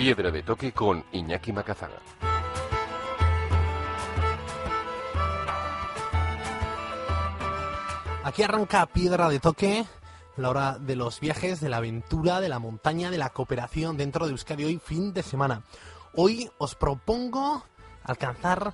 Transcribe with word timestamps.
Piedra 0.00 0.30
de 0.30 0.42
toque 0.42 0.72
con 0.72 1.04
Iñaki 1.12 1.52
Macazaga. 1.52 2.00
Aquí 8.24 8.42
arranca 8.42 8.86
Piedra 8.86 9.28
de 9.28 9.40
Toque, 9.40 9.84
la 10.38 10.48
hora 10.48 10.78
de 10.78 10.96
los 10.96 11.20
viajes, 11.20 11.60
de 11.60 11.68
la 11.68 11.76
aventura, 11.76 12.40
de 12.40 12.48
la 12.48 12.58
montaña, 12.58 13.10
de 13.10 13.18
la 13.18 13.28
cooperación 13.28 13.98
dentro 13.98 14.24
de 14.24 14.32
Euskadi 14.32 14.64
hoy 14.64 14.80
fin 14.82 15.12
de 15.12 15.22
semana. 15.22 15.64
Hoy 16.14 16.50
os 16.56 16.74
propongo 16.76 17.66
alcanzar 18.02 18.72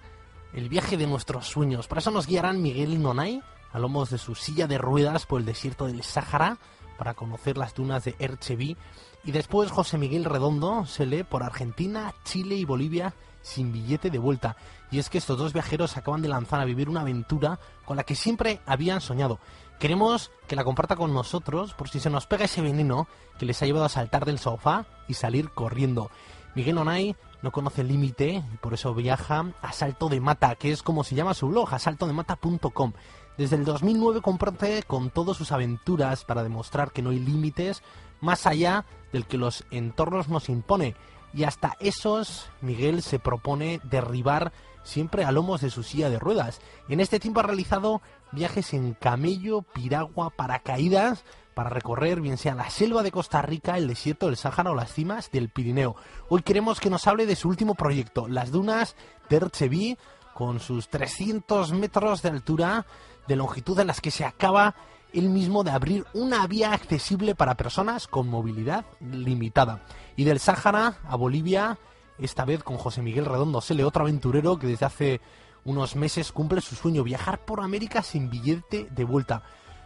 el 0.52 0.68
viaje 0.68 0.96
de 0.96 1.08
nuestros 1.08 1.48
sueños. 1.48 1.88
Para 1.88 1.98
eso 1.98 2.12
nos 2.12 2.28
guiarán 2.28 2.62
Miguel 2.62 3.02
Nonay 3.02 3.42
a 3.72 3.80
lomos 3.80 4.10
de 4.10 4.18
su 4.18 4.36
silla 4.36 4.68
de 4.68 4.78
ruedas 4.78 5.26
por 5.26 5.40
el 5.40 5.46
desierto 5.46 5.88
del 5.88 6.04
Sáhara 6.04 6.58
para 6.96 7.14
conocer 7.14 7.56
las 7.56 7.74
dunas 7.74 8.04
de 8.04 8.16
Ercheví 8.18 8.76
y 9.24 9.32
después 9.32 9.70
José 9.70 9.98
Miguel 9.98 10.24
Redondo 10.24 10.86
se 10.86 11.04
lee 11.04 11.24
por 11.24 11.42
Argentina, 11.42 12.14
Chile 12.24 12.54
y 12.54 12.64
Bolivia 12.64 13.14
sin 13.42 13.72
billete 13.72 14.10
de 14.10 14.18
vuelta. 14.18 14.56
Y 14.90 14.98
es 14.98 15.10
que 15.10 15.18
estos 15.18 15.38
dos 15.38 15.52
viajeros 15.52 15.96
acaban 15.96 16.22
de 16.22 16.28
lanzar 16.28 16.60
a 16.60 16.64
vivir 16.64 16.88
una 16.88 17.00
aventura 17.00 17.58
con 17.84 17.96
la 17.96 18.04
que 18.04 18.14
siempre 18.14 18.60
habían 18.66 19.00
soñado. 19.00 19.38
Queremos 19.78 20.30
que 20.46 20.56
la 20.56 20.64
comparta 20.64 20.96
con 20.96 21.12
nosotros 21.12 21.74
por 21.74 21.88
si 21.88 22.00
se 22.00 22.10
nos 22.10 22.26
pega 22.26 22.46
ese 22.46 22.62
veneno 22.62 23.08
que 23.38 23.46
les 23.46 23.60
ha 23.62 23.66
llevado 23.66 23.84
a 23.84 23.90
saltar 23.90 24.24
del 24.24 24.38
sofá 24.38 24.86
y 25.06 25.14
salir 25.14 25.50
corriendo. 25.50 26.10
Miguel 26.54 26.78
Onay 26.78 27.14
no 27.42 27.52
conoce 27.52 27.82
el 27.82 27.88
límite 27.88 28.42
y 28.52 28.56
por 28.56 28.74
eso 28.74 28.94
viaja 28.94 29.52
a 29.60 29.72
Salto 29.72 30.08
de 30.08 30.20
Mata, 30.20 30.54
que 30.54 30.72
es 30.72 30.82
como 30.82 31.04
se 31.04 31.14
llama 31.14 31.34
su 31.34 31.48
blog, 31.48 31.72
asaltodemata.com. 31.74 32.92
Desde 33.36 33.56
el 33.56 33.64
2009 33.64 34.22
comparte 34.22 34.82
con 34.82 35.10
todas 35.10 35.36
sus 35.36 35.52
aventuras 35.52 36.24
para 36.24 36.42
demostrar 36.42 36.92
que 36.92 37.02
no 37.02 37.10
hay 37.10 37.18
límites 37.18 37.82
más 38.20 38.46
allá 38.46 38.86
del 39.12 39.26
que 39.26 39.36
los 39.36 39.64
entornos 39.70 40.28
nos 40.28 40.48
impone. 40.48 40.94
Y 41.34 41.44
hasta 41.44 41.76
esos 41.80 42.48
Miguel 42.62 43.02
se 43.02 43.18
propone 43.18 43.80
derribar 43.84 44.52
siempre 44.84 45.24
a 45.24 45.32
lomos 45.32 45.60
de 45.60 45.70
su 45.70 45.82
silla 45.82 46.08
de 46.08 46.18
ruedas. 46.18 46.60
En 46.88 47.00
este 47.00 47.20
tiempo 47.20 47.40
ha 47.40 47.42
realizado 47.42 48.00
viajes 48.32 48.72
en 48.72 48.94
camello, 48.94 49.62
piragua, 49.62 50.30
paracaídas 50.30 51.24
para 51.54 51.70
recorrer 51.70 52.20
bien 52.20 52.36
sea 52.36 52.54
la 52.54 52.70
selva 52.70 53.02
de 53.02 53.10
Costa 53.10 53.42
Rica, 53.42 53.76
el 53.76 53.88
desierto 53.88 54.26
del 54.26 54.36
Sáhara 54.36 54.70
o 54.70 54.74
las 54.74 54.92
cimas 54.92 55.30
del 55.30 55.48
Pirineo. 55.48 55.96
Hoy 56.28 56.42
queremos 56.42 56.80
que 56.80 56.90
nos 56.90 57.06
hable 57.06 57.26
de 57.26 57.36
su 57.36 57.48
último 57.48 57.74
proyecto, 57.74 58.28
las 58.28 58.50
dunas 58.50 58.94
de 59.28 59.96
con 60.34 60.60
sus 60.60 60.90
300 60.90 61.72
metros 61.72 62.20
de 62.20 62.28
altura, 62.28 62.84
de 63.28 63.36
longitud 63.36 63.78
en 63.80 63.86
las 63.86 64.00
que 64.00 64.10
se 64.10 64.24
acaba 64.24 64.74
él 65.12 65.28
mismo 65.28 65.64
de 65.64 65.70
abrir 65.70 66.04
una 66.12 66.46
vía 66.46 66.72
accesible 66.72 67.34
para 67.34 67.56
personas 67.56 68.06
con 68.06 68.28
movilidad 68.28 68.84
limitada. 69.00 69.82
Y 70.16 70.24
del 70.24 70.40
Sáhara 70.40 70.98
a 71.08 71.16
Bolivia, 71.16 71.78
esta 72.18 72.44
vez 72.44 72.62
con 72.62 72.76
José 72.76 73.02
Miguel 73.02 73.24
Redondo 73.24 73.60
Sele, 73.60 73.84
otro 73.84 74.02
aventurero 74.02 74.58
que 74.58 74.66
desde 74.66 74.86
hace 74.86 75.20
unos 75.64 75.96
meses 75.96 76.32
cumple 76.32 76.60
su 76.60 76.74
sueño, 76.74 77.02
viajar 77.02 77.44
por 77.44 77.60
América 77.60 78.02
sin 78.02 78.30
billete 78.30 78.88
de 78.90 79.04
vuelta. 79.04 79.42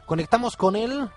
Conectamos 0.06 0.56
con 0.56 0.76
él 0.76 1.08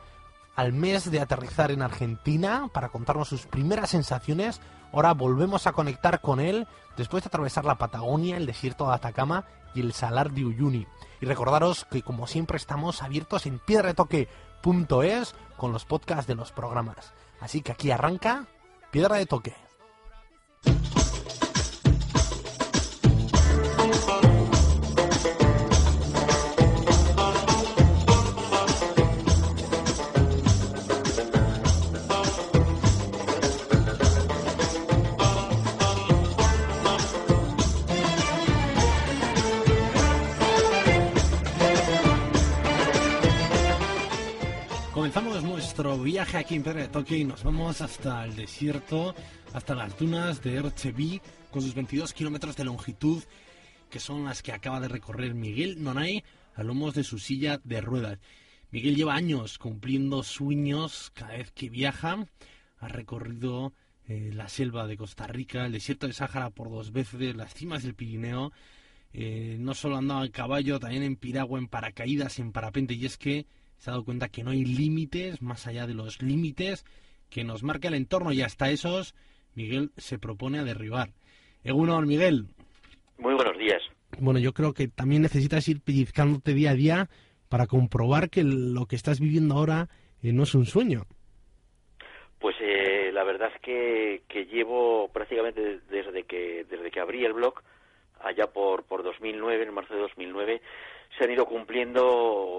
al 0.56 0.74
mes 0.74 1.10
de 1.10 1.20
aterrizar 1.20 1.72
en 1.72 1.82
Argentina 1.82 2.70
para 2.74 2.90
contarnos 2.90 3.30
sus 3.30 3.46
primeras 3.46 3.90
sensaciones. 3.90 4.62
Ahora 4.92 5.14
volvemos 5.14 5.66
a 5.66 5.72
conectar 5.72 6.22
con 6.22 6.40
él 6.40 6.68
después 6.98 7.24
de 7.24 7.28
atravesar 7.28 7.66
la 7.66 7.78
Patagonia, 7.78 8.38
el 8.38 8.46
desierto 8.46 8.88
de 8.88 8.94
Atacama 8.94 9.46
y 9.74 9.82
el 9.82 9.94
Salar 9.94 10.32
de 10.32 10.46
Uyuni. 10.46 10.88
Y 11.22 11.26
recordaros 11.26 11.86
que 11.86 12.02
como 12.02 12.28
siempre 12.28 12.58
estamos 12.58 13.02
abiertos 13.02 13.46
en 13.46 13.60
piedradetoque.es 13.60 15.36
con 15.58 15.72
los 15.72 15.86
podcasts 15.86 16.28
de 16.28 16.36
los 16.36 16.52
programas. 16.52 17.14
Así 17.40 17.62
que 17.62 17.72
aquí 17.72 17.92
arranca 17.92 18.46
Piedra 18.92 19.16
de 19.18 19.26
Toque. 19.26 19.56
Viaje 46.24 46.38
aquí 46.38 46.56
en 46.56 46.64
Piedra 46.64 46.82
de 46.84 46.88
Toque 46.88 47.18
y 47.18 47.26
nos 47.26 47.44
vamos 47.44 47.82
hasta 47.82 48.24
el 48.24 48.38
desierto, 48.38 49.14
hasta 49.52 49.76
las 49.76 50.00
dunas 50.00 50.42
de 50.42 50.56
Ercheví, 50.56 51.20
con 51.52 51.62
sus 51.62 51.76
22 51.76 52.14
kilómetros 52.14 52.56
de 52.56 52.64
longitud, 52.64 53.22
que 53.90 54.00
son 54.00 54.24
las 54.24 54.42
que 54.42 54.54
acaba 54.54 54.80
de 54.80 54.88
recorrer 54.88 55.34
Miguel 55.34 55.84
Nonay 55.84 56.24
a 56.56 56.64
lomos 56.64 56.94
de 56.96 57.04
su 57.04 57.20
silla 57.20 57.60
de 57.66 57.82
ruedas. 57.82 58.20
Miguel 58.72 58.96
lleva 58.96 59.16
años 59.16 59.58
cumpliendo 59.58 60.24
sueños 60.24 61.12
cada 61.14 61.34
vez 61.34 61.52
que 61.52 61.70
viaja. 61.70 62.26
Ha 62.78 62.88
recorrido 62.88 63.74
eh, 64.08 64.32
la 64.34 64.48
selva 64.48 64.88
de 64.88 64.96
Costa 64.96 65.28
Rica, 65.28 65.66
el 65.66 65.74
desierto 65.74 66.08
de 66.08 66.14
Sáhara 66.14 66.52
por 66.52 66.70
dos 66.70 66.94
veces, 66.94 67.36
las 67.36 67.54
cimas 67.54 67.84
del 67.84 67.96
Pirineo. 67.96 68.54
Eh, 69.12 69.58
no 69.60 69.74
solo 69.74 69.98
andaba 69.98 70.24
en 70.24 70.32
caballo, 70.32 70.80
también 70.80 71.04
en 71.04 71.18
piragua, 71.18 71.60
en 71.60 71.68
paracaídas, 71.68 72.40
en 72.40 72.54
parapente. 72.54 72.94
Y 72.94 73.06
es 73.06 73.18
que 73.18 73.46
se 73.84 73.90
ha 73.90 73.94
dado 73.96 74.06
cuenta 74.06 74.30
que 74.30 74.46
no 74.46 74.52
hay 74.52 74.64
límites 74.64 75.42
más 75.42 75.68
allá 75.68 75.86
de 75.86 75.94
los 75.94 76.22
límites 76.22 76.86
que 77.30 77.44
nos 77.44 77.64
marca 77.64 77.90
el 77.90 77.96
entorno 77.96 78.32
y 78.32 78.42
hasta 78.42 78.70
esos 78.70 79.14
Miguel 79.56 79.92
se 79.98 80.18
propone 80.18 80.58
a 80.60 80.64
derribar. 80.64 81.10
Egunon, 81.66 82.08
Miguel. 82.08 82.46
Muy 83.18 83.34
buenos 83.34 83.58
días. 83.58 83.82
Bueno, 84.20 84.40
yo 84.40 84.54
creo 84.54 84.74
que 84.74 84.88
también 84.88 85.22
necesitas 85.22 85.68
ir 85.68 85.82
pellizcándote 85.82 86.54
día 86.54 86.72
a 86.72 86.76
día 86.76 87.10
para 87.50 87.68
comprobar 87.68 88.30
que 88.30 88.46
lo 88.46 88.86
que 88.86 88.96
estás 88.96 89.20
viviendo 89.20 89.56
ahora 89.56 89.90
eh, 90.22 90.32
no 90.32 90.44
es 90.44 90.56
un 90.56 90.66
sueño. 90.66 91.02
Pues 92.40 92.56
eh, 92.62 93.12
la 93.12 93.26
verdad 93.26 93.52
es 93.54 93.60
que, 93.60 94.22
que 94.30 94.46
llevo 94.46 95.10
prácticamente 95.10 95.82
desde 95.90 96.24
que 96.24 96.66
desde 96.70 96.90
que 96.90 97.02
abrí 97.02 97.26
el 97.26 97.34
blog 97.34 97.56
allá 98.22 98.48
por 98.48 98.84
por 98.84 99.04
2009, 99.04 99.62
en 99.62 99.74
marzo 99.74 99.94
de 99.94 100.00
2009, 100.00 100.62
se 101.18 101.26
han 101.26 101.32
ido 101.32 101.46
cumpliendo 101.46 102.53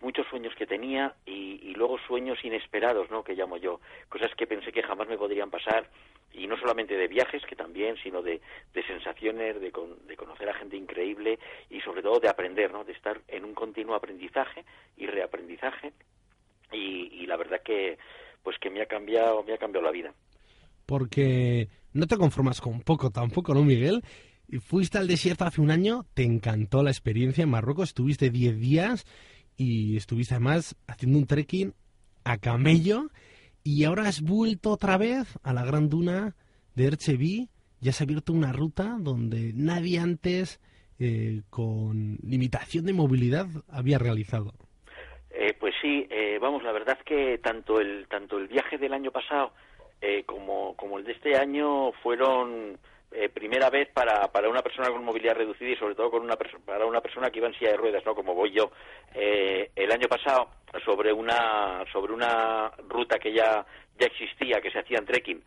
pues 0.00 0.02
muchos 0.02 0.26
sueños 0.28 0.54
que 0.56 0.66
tenía 0.66 1.14
y, 1.26 1.74
luego 1.74 1.98
sueños 2.06 2.38
inesperados, 2.44 3.10
¿no? 3.10 3.24
Que 3.24 3.34
llamo 3.34 3.56
yo, 3.56 3.80
cosas 4.10 4.30
que 4.36 4.46
pensé 4.46 4.70
que 4.70 4.82
jamás 4.82 5.08
me 5.08 5.16
podrían 5.16 5.48
pasar 5.50 5.88
y 6.34 6.46
no 6.46 6.58
solamente 6.58 6.94
de 6.94 7.08
viajes, 7.08 7.42
que 7.46 7.56
también, 7.56 7.96
sino 8.02 8.20
de, 8.20 8.42
de 8.74 8.86
sensaciones, 8.86 9.58
de, 9.58 9.72
con, 9.72 10.06
de 10.06 10.14
conocer 10.14 10.50
a 10.50 10.54
gente 10.54 10.76
increíble 10.76 11.38
y 11.70 11.80
sobre 11.80 12.02
todo 12.02 12.20
de 12.20 12.28
aprender, 12.28 12.70
¿no? 12.70 12.84
De 12.84 12.92
estar 12.92 13.18
en 13.28 13.46
un 13.46 13.54
continuo 13.54 13.94
aprendizaje 13.94 14.64
y 14.98 15.06
reaprendizaje 15.06 15.92
y, 16.70 17.22
y 17.22 17.26
la 17.26 17.38
verdad 17.38 17.62
que 17.64 17.96
pues 18.42 18.58
que 18.58 18.68
me 18.68 18.82
ha 18.82 18.86
cambiado 18.86 19.42
me 19.42 19.54
ha 19.54 19.58
cambiado 19.58 19.86
la 19.86 19.92
vida. 19.92 20.12
Porque 20.84 21.68
no 21.94 22.06
te 22.06 22.18
conformas 22.18 22.60
con 22.60 22.82
poco 22.82 23.10
tampoco, 23.10 23.54
¿no, 23.54 23.62
Miguel? 23.62 24.02
Fuiste 24.60 24.98
al 24.98 25.06
desierto 25.06 25.44
hace 25.46 25.62
un 25.62 25.70
año, 25.70 26.04
te 26.12 26.24
encantó 26.24 26.82
la 26.82 26.90
experiencia 26.90 27.44
en 27.44 27.50
Marruecos, 27.50 27.90
estuviste 27.90 28.28
10 28.28 28.58
días 28.58 29.06
y 29.60 29.98
estuviste 29.98 30.34
además 30.34 30.74
haciendo 30.86 31.18
un 31.18 31.26
trekking 31.26 31.74
a 32.24 32.38
camello 32.38 33.10
y 33.62 33.84
ahora 33.84 34.04
has 34.04 34.22
vuelto 34.22 34.70
otra 34.70 34.96
vez 34.96 35.38
a 35.42 35.52
la 35.52 35.66
gran 35.66 35.90
duna 35.90 36.34
de 36.74 36.86
Ercheví, 36.86 37.50
ya 37.78 37.92
se 37.92 38.02
ha 38.02 38.06
abierto 38.06 38.32
una 38.32 38.52
ruta 38.52 38.96
donde 38.98 39.52
nadie 39.54 39.98
antes 39.98 40.62
eh, 40.98 41.42
con 41.50 42.16
limitación 42.22 42.86
de 42.86 42.94
movilidad 42.94 43.48
había 43.68 43.98
realizado. 43.98 44.54
Eh, 45.28 45.52
pues 45.60 45.74
sí, 45.82 46.06
eh, 46.08 46.38
vamos, 46.40 46.62
la 46.62 46.72
verdad 46.72 46.98
que 47.04 47.36
tanto 47.36 47.80
el, 47.80 48.06
tanto 48.08 48.38
el 48.38 48.48
viaje 48.48 48.78
del 48.78 48.94
año 48.94 49.10
pasado 49.10 49.52
eh, 50.00 50.24
como, 50.24 50.74
como 50.76 50.98
el 50.98 51.04
de 51.04 51.12
este 51.12 51.36
año 51.36 51.92
fueron 52.02 52.78
eh, 53.12 53.28
primera 53.28 53.70
vez 53.70 53.88
para, 53.92 54.28
para 54.28 54.48
una 54.48 54.62
persona 54.62 54.88
con 54.88 55.04
movilidad 55.04 55.34
reducida 55.34 55.70
y 55.70 55.76
sobre 55.76 55.96
todo 55.96 56.12
con 56.12 56.22
una 56.22 56.36
para 56.36 56.86
una 56.86 57.00
persona 57.00 57.28
que 57.28 57.38
iba 57.38 57.48
en 57.48 57.54
silla 57.54 57.72
de 57.72 57.76
ruedas, 57.76 58.06
¿no? 58.06 58.14
Como 58.14 58.36
voy 58.36 58.52
yo. 58.52 58.70
Eh, 59.14 59.70
el 59.74 59.90
año 59.92 60.08
pasado, 60.08 60.50
sobre 60.84 61.12
una, 61.12 61.84
sobre 61.92 62.12
una 62.12 62.70
ruta 62.88 63.18
que 63.18 63.32
ya, 63.32 63.64
ya 63.98 64.06
existía, 64.06 64.60
que 64.60 64.70
se 64.70 64.78
hacía 64.78 64.98
en 64.98 65.06
trekking, 65.06 65.42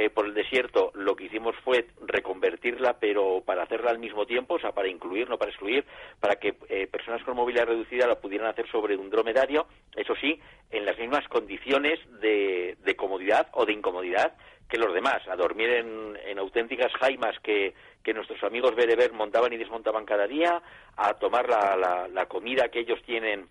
eh, 0.00 0.10
por 0.10 0.26
el 0.26 0.32
desierto, 0.34 0.92
lo 0.94 1.16
que 1.16 1.24
hicimos 1.24 1.56
fue 1.64 1.88
reconvertirla, 2.06 3.00
pero 3.00 3.42
para 3.44 3.64
hacerla 3.64 3.90
al 3.90 3.98
mismo 3.98 4.26
tiempo, 4.26 4.54
o 4.54 4.60
sea, 4.60 4.70
para 4.70 4.86
incluir, 4.86 5.28
no 5.28 5.38
para 5.38 5.50
excluir, 5.50 5.84
para 6.20 6.36
que 6.36 6.54
eh, 6.68 6.86
personas 6.86 7.20
con 7.24 7.34
movilidad 7.34 7.66
reducida 7.66 8.06
la 8.06 8.20
pudieran 8.20 8.46
hacer 8.46 8.70
sobre 8.70 8.96
un 8.96 9.10
dromedario, 9.10 9.66
eso 9.96 10.14
sí, 10.20 10.40
en 10.70 10.86
las 10.86 10.96
mismas 10.98 11.26
condiciones 11.26 11.98
de, 12.20 12.76
comodidad 12.96 13.48
o 13.54 13.66
de 13.66 13.72
incomodidad 13.72 14.36
que 14.68 14.78
los 14.78 14.92
demás, 14.92 15.26
a 15.28 15.36
dormir 15.36 15.70
en, 15.70 16.38
auténticas 16.38 16.92
jaimas 16.94 17.38
que, 17.40 17.74
nuestros 18.14 18.42
amigos 18.42 18.74
Bereber 18.74 19.12
montaban 19.12 19.52
y 19.52 19.58
desmontaban 19.58 20.06
cada 20.06 20.26
día, 20.26 20.62
a 20.96 21.12
tomar 21.14 21.46
la, 21.46 22.26
comida 22.26 22.70
que 22.70 22.80
ellos 22.80 23.02
tienen 23.04 23.46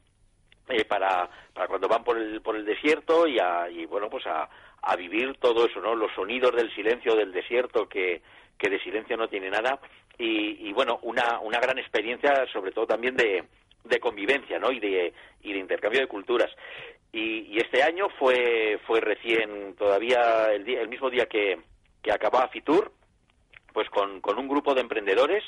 eh, 0.67 0.83
para, 0.83 1.29
para 1.53 1.67
cuando 1.67 1.87
van 1.87 2.03
por 2.03 2.17
el, 2.17 2.41
por 2.41 2.55
el 2.55 2.65
desierto 2.65 3.27
y, 3.27 3.37
a, 3.37 3.69
y 3.69 3.85
bueno, 3.85 4.09
pues 4.09 4.25
a, 4.25 4.49
a 4.81 4.95
vivir 4.95 5.37
todo 5.39 5.67
eso, 5.67 5.79
¿no? 5.79 5.93
Los 5.95 6.11
sonidos 6.13 6.55
del 6.55 6.73
silencio 6.73 7.15
del 7.15 7.31
desierto 7.31 7.87
que, 7.87 8.23
que 8.57 8.69
de 8.69 8.79
silencio 8.79 9.15
no 9.15 9.27
tiene 9.27 9.49
nada 9.49 9.79
y, 10.19 10.73
bueno, 10.73 10.99
una, 11.03 11.39
una 11.41 11.59
gran 11.59 11.77
experiencia 11.77 12.47
sobre 12.51 12.71
todo 12.71 12.87
también 12.87 13.15
de, 13.15 13.43
de 13.83 13.99
convivencia, 13.99 14.57
¿no? 14.57 14.71
Y 14.71 14.79
de, 14.79 15.13
y 15.43 15.53
de 15.53 15.59
intercambio 15.59 16.01
de 16.01 16.07
culturas. 16.07 16.49
Y, 17.11 17.57
este 17.57 17.81
año 17.81 18.07
fue, 18.19 18.79
fue 18.85 19.01
recién, 19.01 19.75
todavía 19.75 20.51
el, 20.53 20.63
día, 20.63 20.81
el 20.81 20.89
mismo 20.89 21.09
día 21.09 21.25
que, 21.25 21.59
que 22.01 22.11
acababa 22.11 22.49
Fitur, 22.49 22.91
pues 23.73 23.89
con, 23.89 24.21
con 24.21 24.37
un 24.37 24.47
grupo 24.47 24.73
de 24.73 24.81
emprendedores 24.81 25.43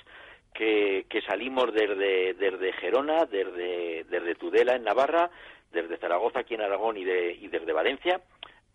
que, 0.54 1.06
que 1.10 1.22
salimos 1.22 1.74
desde, 1.74 2.34
desde 2.34 2.74
Gerona, 2.74 3.26
desde, 3.26 4.06
desde 4.06 4.36
Tudela 4.36 4.76
en 4.76 4.84
Navarra, 4.84 5.30
desde 5.72 5.98
Zaragoza 5.98 6.40
aquí 6.40 6.56
en 6.56 6.62
Aragón 6.62 6.98
y, 6.98 7.04
de, 7.04 7.34
y 7.34 7.48
desde 7.48 7.74
Valencia, 7.74 8.22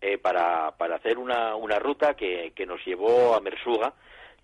eh, 0.01 0.17
para, 0.17 0.71
para 0.77 0.95
hacer 0.95 1.17
una, 1.17 1.55
una 1.55 1.79
ruta 1.79 2.13
que, 2.15 2.53
que 2.55 2.65
nos 2.65 2.83
llevó 2.85 3.35
a 3.35 3.39
Mersuga 3.39 3.93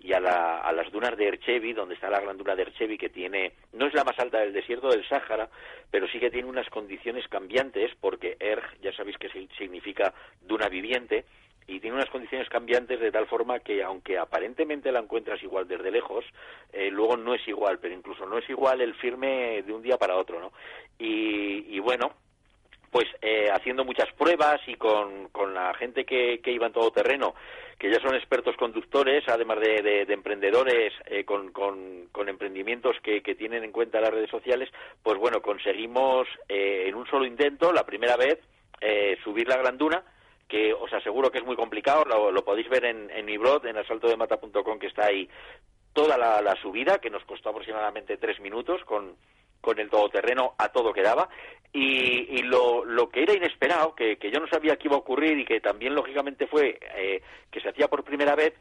y 0.03 0.13
a, 0.13 0.19
la, 0.19 0.59
a 0.59 0.71
las 0.71 0.91
dunas 0.91 1.15
de 1.15 1.27
Erchevi, 1.27 1.73
donde 1.73 1.95
está 1.95 2.09
la 2.09 2.19
gran 2.19 2.37
duna 2.37 2.55
de 2.55 2.63
Erchevi, 2.63 2.97
que 2.97 3.09
tiene, 3.09 3.53
no 3.73 3.85
es 3.85 3.93
la 3.93 4.03
más 4.03 4.17
alta 4.17 4.39
del 4.39 4.53
desierto 4.53 4.89
del 4.89 5.07
Sáhara, 5.07 5.49
pero 5.91 6.07
sí 6.07 6.19
que 6.19 6.31
tiene 6.31 6.49
unas 6.49 6.69
condiciones 6.69 7.27
cambiantes, 7.27 7.91
porque 7.99 8.35
Erg, 8.39 8.81
ya 8.81 8.91
sabéis 8.93 9.17
que 9.17 9.29
significa 9.57 10.13
duna 10.41 10.69
viviente, 10.69 11.25
y 11.67 11.79
tiene 11.79 11.95
unas 11.95 12.09
condiciones 12.09 12.49
cambiantes 12.49 12.99
de 12.99 13.11
tal 13.11 13.27
forma 13.27 13.59
que 13.59 13.83
aunque 13.83 14.17
aparentemente 14.17 14.91
la 14.91 14.99
encuentras 14.99 15.41
igual 15.43 15.67
desde 15.67 15.91
lejos, 15.91 16.25
eh, 16.73 16.89
luego 16.89 17.15
no 17.15 17.35
es 17.35 17.47
igual, 17.47 17.77
pero 17.79 17.93
incluso 17.93 18.25
no 18.25 18.39
es 18.39 18.49
igual 18.49 18.81
el 18.81 18.95
firme 18.95 19.61
de 19.61 19.71
un 19.71 19.81
día 19.81 19.97
para 19.97 20.17
otro, 20.17 20.39
¿no? 20.39 20.51
Y, 20.97 21.75
y 21.75 21.79
bueno, 21.79 22.11
pues 22.91 23.07
eh, 23.21 23.49
haciendo 23.49 23.85
muchas 23.85 24.11
pruebas 24.13 24.59
y 24.67 24.75
con, 24.75 25.29
con 25.29 25.53
la 25.53 25.73
gente 25.75 26.05
que, 26.05 26.41
que, 26.43 26.51
iba 26.51 26.67
en 26.67 26.73
todo 26.73 26.91
terreno, 26.91 27.33
que 27.79 27.89
ya 27.89 28.01
son 28.01 28.15
expertos 28.15 28.57
conductores, 28.57 29.23
además 29.27 29.61
de, 29.61 30.05
de, 30.05 30.13
emprendedores 30.13 30.93
eh, 31.05 31.23
con, 31.23 31.51
con, 31.53 32.27
emprendimientos 32.27 32.97
que, 33.01 33.23
que, 33.23 33.33
tienen 33.33 33.63
en 33.63 33.71
cuenta 33.71 34.01
las 34.01 34.11
redes 34.11 34.29
sociales, 34.29 34.69
pues 35.01 35.17
bueno, 35.17 35.41
conseguimos 35.41 36.27
eh, 36.49 36.83
en 36.87 36.95
un 36.95 37.07
solo 37.07 37.25
intento, 37.25 37.71
la 37.71 37.85
primera 37.85 38.17
vez, 38.17 38.39
subir 39.23 39.47
la 39.47 39.57
granduna, 39.57 40.03
que 40.47 40.73
os 40.73 40.91
aseguro 40.91 41.31
que 41.31 41.37
es 41.37 41.45
muy 41.45 41.55
complicado, 41.55 42.03
lo, 42.03 42.43
podéis 42.43 42.67
ver 42.67 42.85
en, 42.85 43.11
en 43.11 43.25
mi 43.25 43.37
blog, 43.37 43.65
en 43.67 43.77
asaltodemata.com, 43.77 44.79
que 44.79 44.87
está 44.87 45.05
ahí 45.05 45.29
toda 45.93 46.17
la, 46.17 46.41
la 46.41 46.55
subida, 46.55 46.97
que 46.97 47.11
nos 47.11 47.23
costó 47.25 47.49
aproximadamente 47.49 48.17
tres 48.17 48.39
minutos 48.39 48.83
con 48.85 49.15
con 49.61 49.79
el 49.79 49.89
todoterreno 49.89 50.53
a 50.57 50.69
todo 50.69 50.91
que 50.91 51.01
daba 51.01 51.29
y, 51.73 52.41
lo, 52.43 52.83
lo, 52.83 53.09
que 53.09 53.23
era 53.23 53.33
inesperado, 53.33 53.95
que, 53.95 54.17
que, 54.17 54.29
yo 54.29 54.39
no 54.39 54.47
sabía 54.47 54.75
que 54.75 54.87
iba 54.87 54.95
a 54.95 54.99
ocurrir 54.99 55.39
y 55.39 55.45
que 55.45 55.61
también 55.61 55.95
lógicamente 55.95 56.47
fue 56.47 56.77
eh, 56.97 57.21
que 57.49 57.61
se 57.61 57.69
hacía 57.69 57.87
por 57.87 58.03
primera 58.03 58.35
vez, 58.35 58.53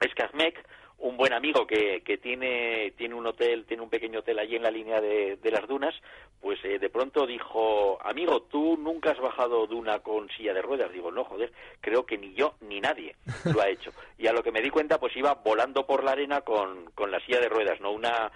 es 0.00 0.14
que 0.14 0.22
Azmec, 0.22 0.62
un 0.98 1.16
buen 1.16 1.32
amigo 1.32 1.66
que, 1.66 2.02
que 2.04 2.18
tiene, 2.18 2.92
tiene 2.96 3.14
un 3.14 3.26
hotel, 3.26 3.64
tiene 3.66 3.82
un 3.82 3.90
pequeño 3.90 4.20
hotel 4.20 4.38
allí 4.38 4.56
en 4.56 4.62
la 4.62 4.70
línea 4.70 5.00
de, 5.00 5.36
de 5.36 5.50
las 5.50 5.66
dunas, 5.66 5.94
pues 6.40 6.62
eh, 6.64 6.78
de 6.78 6.90
pronto 6.90 7.26
dijo, 7.26 7.98
amigo, 8.02 8.42
tú 8.42 8.76
nunca 8.76 9.12
has 9.12 9.18
bajado 9.18 9.66
duna 9.66 10.00
con 10.00 10.28
silla 10.28 10.52
de 10.52 10.60
ruedas. 10.60 10.92
Digo, 10.92 11.10
no, 11.10 11.24
joder, 11.24 11.50
creo 11.80 12.04
que 12.04 12.18
ni 12.18 12.34
yo 12.34 12.54
ni 12.60 12.80
nadie 12.80 13.16
lo 13.44 13.62
ha 13.62 13.68
hecho. 13.70 13.92
Y 14.18 14.26
a 14.26 14.32
lo 14.32 14.42
que 14.42 14.52
me 14.52 14.60
di 14.60 14.68
cuenta, 14.68 15.00
pues 15.00 15.16
iba 15.16 15.32
volando 15.34 15.86
por 15.86 16.04
la 16.04 16.12
arena 16.12 16.42
con, 16.42 16.90
con 16.94 17.10
la 17.10 17.20
silla 17.20 17.40
de 17.40 17.48
ruedas, 17.48 17.80
¿no? 17.80 17.92
Una, 17.92 18.30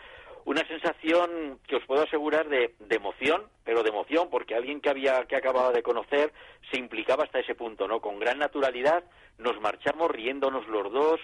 una 0.48 0.66
sensación 0.66 1.60
que 1.66 1.76
os 1.76 1.84
puedo 1.84 2.04
asegurar 2.04 2.48
de, 2.48 2.74
emoción, 2.88 3.42
pero 3.64 3.82
de 3.82 3.90
emoción, 3.90 4.30
porque 4.30 4.54
alguien 4.54 4.80
que 4.80 4.88
había 4.88 5.26
que 5.26 5.36
acababa 5.36 5.72
de 5.72 5.82
conocer 5.82 6.32
se 6.70 6.78
implicaba 6.78 7.24
hasta 7.24 7.40
ese 7.40 7.54
punto, 7.54 7.86
¿no? 7.86 8.00
Con 8.00 8.18
gran 8.18 8.38
naturalidad 8.38 9.04
nos 9.36 9.60
marchamos 9.60 10.10
riéndonos 10.10 10.66
los 10.68 10.90
dos 10.90 11.20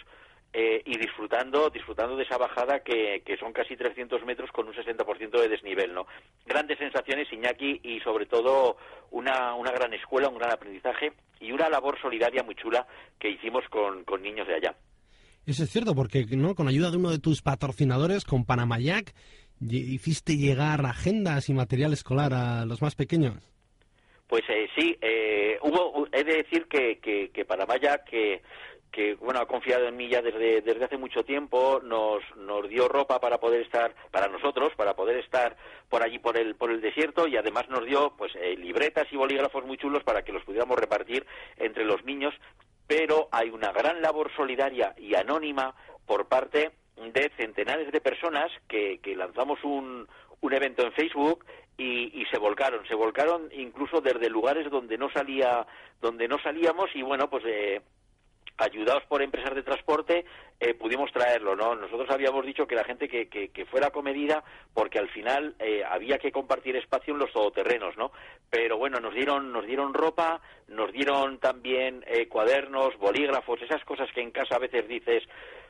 eh, 0.53 0.83
y 0.85 0.99
disfrutando 0.99 1.71
disfrutando 1.71 2.17
de 2.17 2.25
esa 2.25 2.37
bajada 2.37 2.81
que, 2.81 3.23
que 3.25 3.39
son 3.39 3.55
casi 3.55 3.79
300 3.79 4.23
metros 4.27 4.53
con 4.53 4.69
un 4.69 4.75
60% 4.75 5.41
de 5.41 5.49
desnivel, 5.49 5.95
¿no? 5.95 6.07
Grandes 6.45 6.77
sensaciones, 6.77 7.33
Iñaki, 7.33 7.81
y 7.83 8.01
sobre 8.01 8.27
todo 8.27 8.77
una, 9.11 9.55
una 9.55 9.71
gran 9.71 9.95
escuela, 9.95 10.29
un 10.29 10.37
gran 10.37 10.53
aprendizaje 10.53 11.15
y 11.41 11.51
una 11.51 11.71
labor 11.71 11.99
solidaria 11.99 12.43
muy 12.43 12.57
chula 12.57 12.87
que 13.19 13.31
hicimos 13.31 13.65
con, 13.71 14.05
con 14.05 14.21
niños 14.21 14.47
de 14.47 14.57
allá. 14.57 14.75
Eso 15.47 15.65
es 15.65 15.71
cierto, 15.71 15.95
porque 15.95 16.25
¿no? 16.31 16.55
con 16.55 16.69
ayuda 16.69 16.91
de 16.91 16.97
uno 16.97 17.11
de 17.11 17.19
tus 17.19 17.43
patrocinadores, 17.43 18.25
con 18.25 18.45
Panamayac, 18.45 19.15
hiciste 19.61 20.37
llegar 20.37 20.85
agendas 20.85 21.49
y 21.49 21.55
material 21.55 21.93
escolar 21.93 22.33
a 22.33 22.65
los 22.65 22.81
más 22.83 22.95
pequeños. 22.95 23.51
Pues 24.27 24.43
eh, 24.49 24.69
sí, 24.77 24.97
eh, 25.01 25.59
hubo, 25.63 26.07
he 26.13 26.25
de 26.25 26.37
decir 26.39 26.67
que, 26.67 26.99
que, 26.99 27.31
que 27.31 27.45
Panamayac, 27.45 28.05
que, 28.05 28.43
bueno 29.21 29.41
ha 29.41 29.47
confiado 29.47 29.89
en 29.89 29.97
mí 29.97 30.09
ya 30.09 30.23
desde, 30.23 30.61
desde 30.61 30.85
hace 30.85 30.97
mucho 30.97 31.25
tiempo 31.25 31.81
nos 31.83 32.23
nos 32.37 32.69
dio 32.69 32.87
ropa 32.87 33.21
para 33.21 33.39
poder 33.39 33.63
estar 33.63 33.93
para 34.13 34.29
nosotros 34.29 34.73
para 34.77 34.95
poder 34.95 35.19
estar 35.19 35.57
por 35.89 36.05
allí 36.05 36.21
por 36.21 36.37
el 36.37 36.55
por 36.55 36.71
el 36.71 36.81
desierto 36.81 37.27
y 37.27 37.37
además 37.37 37.69
nos 37.69 37.85
dio 37.87 38.15
pues 38.17 38.33
eh, 38.37 38.57
libretas 38.57 39.09
y 39.11 39.17
bolígrafos 39.17 39.65
muy 39.67 39.79
chulos 39.79 40.05
para 40.05 40.23
que 40.23 40.33
los 40.33 40.45
pudiéramos 40.45 40.79
repartir 40.79 41.27
entre 41.57 41.85
los 41.85 42.05
niños 42.05 42.35
pero 42.87 43.29
hay 43.33 43.51
una 43.51 43.73
gran 43.73 44.03
labor 44.03 44.31
solidaria 44.37 44.95
y 44.99 45.15
anónima 45.15 45.75
por 46.07 46.27
parte 46.27 46.73
de 46.97 47.31
centenares 47.37 47.91
de 47.91 48.01
personas 48.01 48.51
que, 48.69 48.99
que 48.99 49.17
lanzamos 49.17 49.63
un, 49.65 50.07
un 50.41 50.53
evento 50.53 50.83
en 50.83 50.93
Facebook 50.93 51.45
y, 51.77 52.21
y, 52.21 52.25
se 52.27 52.39
volcaron, 52.39 52.87
se 52.87 52.95
volcaron 52.95 53.49
incluso 53.53 54.01
desde 54.01 54.31
lugares 54.31 54.71
donde 54.71 54.97
no 54.97 55.11
salía, 55.11 55.67
donde 56.01 56.29
no 56.29 56.39
salíamos 56.39 56.95
y 56.95 57.03
bueno, 57.03 57.29
pues 57.29 57.43
eh, 57.47 57.81
ayudados 58.59 59.03
por 59.05 59.23
empresas 59.23 59.55
de 59.55 59.63
transporte, 59.63 60.25
eh, 60.61 60.75
pudimos 60.75 61.11
traerlo, 61.13 61.57
¿no? 61.57 61.75
Nosotros 61.75 62.09
habíamos 62.11 62.47
dicho 62.47 62.67
que 62.67 62.77
la 62.77 62.85
gente 62.85 63.09
que, 63.09 63.29
que, 63.29 63.67
fuera 63.67 63.91
comedida, 63.91 64.45
porque 64.73 64.99
al 64.99 65.09
final 65.09 65.55
eh, 65.59 65.83
había 65.85 66.19
que 66.19 66.31
compartir 66.31 66.77
espacio 66.77 67.13
en 67.13 67.21
los 67.21 67.33
todoterrenos, 67.33 67.97
¿no? 67.97 68.13
Pero 68.51 68.79
bueno, 68.79 69.01
nos 69.01 69.15
dieron, 69.15 69.53
nos 69.53 69.67
dieron 69.67 69.93
ropa, 69.93 70.41
nos 70.69 70.93
dieron 70.93 71.39
también 71.39 72.05
eh, 72.07 72.29
cuadernos, 72.29 72.97
bolígrafos, 72.99 73.61
esas 73.63 73.85
cosas 73.85 74.09
que 74.13 74.21
en 74.21 74.31
casa 74.31 74.57
a 74.57 74.61
veces 74.61 74.87
dices, 74.87 75.25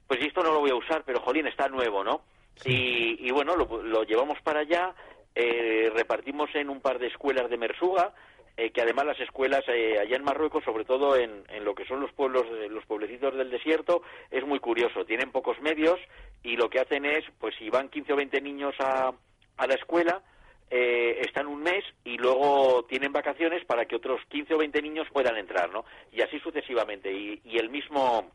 pues 0.06 0.20
esto 0.20 0.42
no 0.42 0.52
lo 0.52 0.60
voy 0.60 0.70
a 0.70 0.76
usar, 0.76 1.02
pero 1.04 1.20
jolín, 1.20 1.46
está 1.46 1.68
nuevo, 1.68 2.04
¿no? 2.04 2.22
Y, 2.64 3.26
y, 3.26 3.30
bueno, 3.32 3.56
lo, 3.56 3.82
lo 3.82 4.04
llevamos 4.04 4.40
para 4.42 4.60
allá, 4.60 4.94
repartimos 5.34 6.54
en 6.54 6.70
un 6.70 6.80
par 6.80 7.00
de 7.00 7.08
escuelas 7.08 7.50
de 7.50 7.56
Mersuga, 7.56 8.14
eh, 8.56 8.70
que 8.70 8.82
además 8.82 9.06
las 9.06 9.20
escuelas 9.20 9.62
eh, 9.68 9.98
allá 9.98 10.16
en 10.16 10.24
Marruecos, 10.24 10.64
sobre 10.64 10.84
todo 10.84 11.16
en, 11.16 11.44
en, 11.48 11.64
lo 11.64 11.74
que 11.74 11.84
son 11.86 12.00
los 12.00 12.12
pueblos, 12.12 12.44
los 12.70 12.84
pueblecitos 12.86 13.34
del 13.36 13.50
desierto, 13.50 14.02
es 14.30 14.46
muy 14.46 14.60
curioso. 14.60 15.04
Tienen 15.04 15.32
pocos 15.32 15.60
medios 15.60 15.98
y 16.42 16.56
lo 16.56 16.70
que 16.70 16.80
hacen 16.80 17.04
es, 17.04 17.24
pues 17.38 17.54
si 17.58 17.70
van 17.70 17.88
15 17.88 18.12
o 18.12 18.16
20 18.16 18.40
niños 18.40 18.74
a, 18.78 19.12
a 19.56 19.66
la 19.66 19.74
escuela, 19.74 20.22
eh, 20.70 21.20
están 21.20 21.46
un 21.46 21.62
mes 21.62 21.84
y 22.04 22.16
luego 22.16 22.84
tienen 22.88 23.12
vacaciones 23.12 23.64
para 23.64 23.86
que 23.86 23.96
otros 23.96 24.20
15 24.28 24.54
o 24.54 24.58
20 24.58 24.82
niños 24.82 25.06
puedan 25.12 25.36
entrar, 25.36 25.70
¿no? 25.70 25.84
Y 26.12 26.22
así 26.22 26.38
sucesivamente. 26.40 27.12
Y, 27.12 27.40
y 27.44 27.58
el 27.58 27.70
mismo 27.70 28.30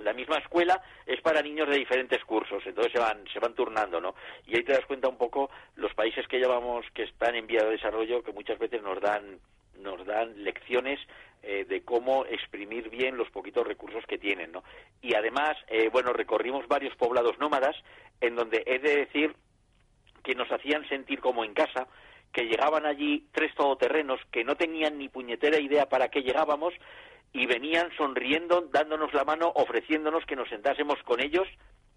la 0.00 0.12
misma 0.12 0.38
escuela 0.38 0.82
es 1.06 1.20
para 1.20 1.42
niños 1.42 1.68
de 1.68 1.78
diferentes 1.78 2.24
cursos, 2.24 2.62
entonces 2.66 2.92
se 2.92 2.98
van, 2.98 3.24
se 3.32 3.38
van 3.38 3.54
turnando, 3.54 4.00
¿no? 4.00 4.14
Y 4.46 4.56
ahí 4.56 4.62
te 4.62 4.72
das 4.72 4.86
cuenta 4.86 5.08
un 5.08 5.18
poco 5.18 5.50
los 5.76 5.92
países 5.94 6.26
que 6.28 6.38
llevamos, 6.38 6.86
que 6.94 7.04
están 7.04 7.34
en 7.34 7.46
vía 7.46 7.64
de 7.64 7.70
desarrollo, 7.70 8.22
que 8.22 8.32
muchas 8.32 8.58
veces 8.58 8.82
nos 8.82 9.00
dan, 9.00 9.38
nos 9.78 10.04
dan 10.06 10.42
lecciones 10.42 10.98
eh, 11.42 11.64
de 11.68 11.82
cómo 11.82 12.26
exprimir 12.26 12.90
bien 12.90 13.16
los 13.16 13.30
poquitos 13.30 13.66
recursos 13.66 14.04
que 14.06 14.18
tienen, 14.18 14.52
¿no? 14.52 14.64
Y 15.00 15.14
además, 15.14 15.56
eh, 15.68 15.88
bueno, 15.92 16.12
recorrimos 16.12 16.66
varios 16.66 16.94
poblados 16.96 17.38
nómadas, 17.38 17.76
en 18.20 18.34
donde 18.34 18.62
he 18.66 18.78
de 18.80 18.96
decir 18.96 19.34
que 20.24 20.34
nos 20.34 20.50
hacían 20.50 20.86
sentir 20.88 21.20
como 21.20 21.44
en 21.44 21.54
casa, 21.54 21.86
que 22.32 22.44
llegaban 22.44 22.86
allí 22.86 23.26
tres 23.32 23.54
todoterrenos 23.54 24.20
que 24.30 24.44
no 24.44 24.56
tenían 24.56 24.98
ni 24.98 25.08
puñetera 25.08 25.58
idea 25.60 25.86
para 25.86 26.08
qué 26.08 26.22
llegábamos 26.22 26.74
y 27.32 27.46
venían 27.46 27.90
sonriendo, 27.96 28.62
dándonos 28.72 29.12
la 29.12 29.24
mano, 29.24 29.52
ofreciéndonos 29.54 30.24
que 30.24 30.36
nos 30.36 30.48
sentásemos 30.48 31.02
con 31.04 31.20
ellos 31.20 31.46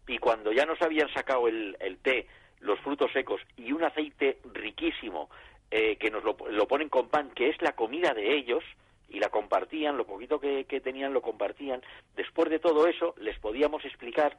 y 0.07 0.17
cuando 0.17 0.51
ya 0.51 0.65
nos 0.65 0.81
habían 0.81 1.11
sacado 1.13 1.47
el, 1.47 1.75
té, 2.01 2.27
los 2.59 2.79
frutos 2.79 3.11
secos 3.13 3.41
y 3.55 3.71
un 3.71 3.83
aceite 3.83 4.39
riquísimo 4.53 5.29
eh, 5.69 5.95
que 5.97 6.11
nos 6.11 6.23
lo, 6.23 6.35
ponen 6.67 6.89
con 6.89 7.07
pan, 7.09 7.31
que 7.31 7.49
es 7.49 7.61
la 7.61 7.73
comida 7.73 8.13
de 8.13 8.35
ellos, 8.35 8.63
y 9.07 9.19
la 9.19 9.29
compartían, 9.29 9.97
lo 9.97 10.05
poquito 10.05 10.39
que, 10.39 10.63
tenían 10.81 11.13
lo 11.13 11.21
compartían. 11.21 11.81
Después 12.15 12.49
de 12.49 12.59
todo 12.59 12.87
eso, 12.87 13.13
les 13.19 13.37
podíamos 13.39 13.83
explicar 13.85 14.37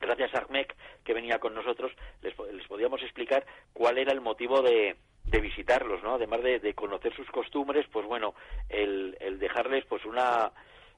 gracias 0.00 0.34
a 0.34 0.40
Ahmed, 0.40 0.66
que 1.04 1.14
venía 1.14 1.38
con 1.38 1.54
nosotros, 1.54 1.92
les, 2.22 2.34
les 2.52 2.66
podíamos 2.66 3.02
explicar 3.02 3.46
cuál 3.72 3.96
era 3.96 4.12
el 4.12 4.20
motivo 4.20 4.60
de, 4.60 4.96
de 5.26 5.40
visitarlos, 5.40 6.02
¿no? 6.02 6.14
Además 6.14 6.42
de, 6.42 6.74
conocer 6.74 7.14
sus 7.14 7.28
costumbres, 7.30 7.86
pues 7.92 8.06
bueno, 8.06 8.34
el, 8.68 9.16
el 9.20 9.38
dejarles 9.38 9.84
pues 9.86 10.04
una 10.04 10.52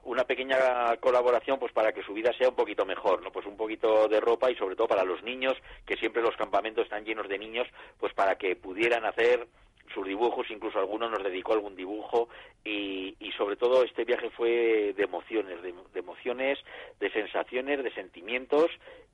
una 0.05 0.25
pequeña 0.25 0.97
colaboración 1.01 1.59
pues 1.59 1.73
para 1.73 1.93
que 1.93 2.03
su 2.03 2.15
vida 2.15 2.33
sea 2.39 2.49
un 2.49 2.55
poquito 2.55 2.87
mejor, 2.87 3.23
¿no? 3.23 3.31
Pues 3.31 3.47
un 3.47 3.57
poquito 3.57 4.09
de 4.09 4.21
ropa 4.21 4.51
y 4.51 4.57
sobre 4.57 4.77
todo 4.77 4.89
para 4.89 5.05
los 5.05 5.23
niños, 5.23 5.55
que 5.85 5.97
siempre 5.97 6.23
los 6.23 6.37
campamentos 6.37 6.85
están 6.85 7.05
llenos 7.05 7.29
de 7.29 7.39
niños, 7.39 7.67
pues 7.99 8.15
para 8.15 8.37
que 8.37 8.57
pudieran 8.57 9.05
hacer 9.05 9.47
sus 9.93 10.07
dibujos, 10.07 10.47
incluso 10.51 10.79
alguno 10.79 11.09
nos 11.09 11.23
dedicó 11.23 11.53
algún 11.53 11.77
dibujo 11.77 12.29
y, 12.65 13.15
sobre 13.37 13.57
todo 13.57 13.85
este 13.85 14.05
viaje 14.05 14.31
fue 14.31 14.93
de 14.97 15.05
emociones, 15.05 15.63
de, 15.63 15.73
emociones, 15.95 16.59
de 16.99 17.11
sensaciones, 17.13 17.85
de 17.85 17.95
sentimientos 17.95 18.67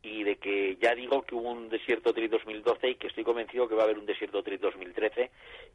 y 0.02 0.22
de 0.22 0.36
que 0.36 0.78
ya 0.80 0.94
digo 0.94 1.22
que 1.22 1.34
hubo 1.34 1.52
un 1.52 1.68
Desierto 1.68 2.14
Trip 2.14 2.30
2012 2.30 2.90
y 2.90 2.94
que 2.94 3.08
estoy 3.08 3.22
convencido 3.22 3.68
que 3.68 3.74
va 3.74 3.82
a 3.82 3.84
haber 3.84 3.98
un 3.98 4.06
Desierto 4.06 4.42
Trip 4.42 4.62
2013 4.62 5.30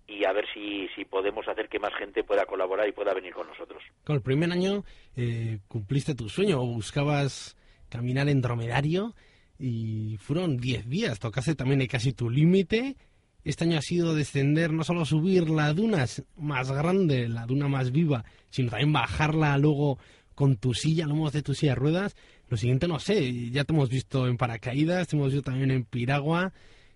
y 0.08 0.26
a 0.26 0.34
ver 0.34 0.46
si, 0.52 0.88
si 0.96 1.06
podemos 1.06 1.48
hacer 1.48 1.70
que 1.70 1.78
más 1.78 1.94
gente 1.94 2.24
pueda 2.24 2.46
colaborar 2.46 2.88
y 2.88 2.92
pueda 2.92 3.14
venir 3.14 3.34
con 3.34 3.48
nosotros. 3.48 3.84
Con 4.04 4.16
el 4.16 4.24
primer 4.24 4.52
año 4.52 4.84
eh, 5.16 5.60
cumpliste 5.68 6.16
tu 6.16 6.28
sueño 6.28 6.62
o 6.62 6.66
buscabas 6.66 7.56
caminar 7.90 8.30
en 8.30 8.42
dromedario 8.42 9.14
y 9.60 10.18
fueron 10.18 10.58
10 10.58 10.90
días, 10.90 11.20
tocaste 11.20 11.54
también 11.54 11.86
casi 11.88 12.14
tu 12.14 12.30
límite 12.30 12.96
este 13.44 13.64
año 13.64 13.78
ha 13.78 13.82
sido 13.82 14.16
descender, 14.16 14.72
no 14.72 14.84
solo 14.84 15.06
subir 15.06 15.50
la 15.50 15.74
duna 15.74 16.06
más 16.38 16.72
grande, 16.72 17.28
la 17.30 17.46
duna 17.46 17.68
más 17.68 17.92
viva, 17.92 18.26
sino 18.50 18.70
también 18.70 18.92
bajarla 18.94 19.58
luego 19.58 19.98
con 20.36 20.58
tu 20.58 20.74
silla, 20.74 21.06
lomos 21.06 21.34
de 21.34 21.42
tu 21.42 21.54
silla 21.54 21.74
de 21.74 21.80
ruedas. 21.80 22.16
Lo 22.50 22.58
siguiente 22.58 22.88
no 22.88 23.00
sé, 23.00 23.50
ya 23.52 23.64
te 23.64 23.74
hemos 23.74 23.90
visto 23.90 24.28
en 24.28 24.38
paracaídas, 24.38 25.08
te 25.08 25.16
hemos 25.16 25.34
visto 25.34 25.52
también 25.52 25.72
en 25.72 25.84
piragua. 25.84 26.54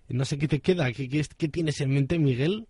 No 0.10 0.26
sé 0.26 0.38
qué 0.38 0.48
te 0.48 0.60
queda, 0.60 0.92
qué, 0.92 1.10
qué, 1.10 1.48
tienes 1.48 1.80
en 1.82 1.94
mente, 1.94 2.20
Miguel. 2.20 2.68